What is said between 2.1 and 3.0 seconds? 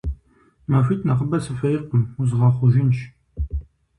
узгъэхъужынщ.